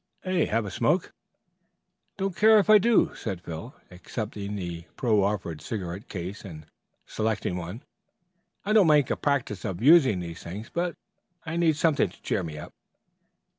Have 0.23 0.65
a 0.65 0.71
smoke?" 0.71 1.11
"Don't 2.17 2.35
care 2.35 2.57
if 2.57 2.71
I 2.71 2.79
do," 2.79 3.13
said 3.13 3.39
Phil, 3.39 3.75
accepting 3.91 4.55
the 4.55 4.85
proffered 4.95 5.61
cigarette 5.61 6.09
case 6.09 6.43
and 6.43 6.65
selecting 7.05 7.55
one. 7.55 7.83
"I 8.65 8.73
don't 8.73 8.87
make 8.87 9.11
a 9.11 9.15
practice 9.15 9.63
of 9.63 9.79
using 9.83 10.19
the 10.19 10.33
things, 10.33 10.71
but 10.73 10.95
I 11.45 11.55
need 11.55 11.77
something 11.77 12.09
to 12.09 12.21
cheer 12.23 12.41
me 12.41 12.57
up." 12.57 12.73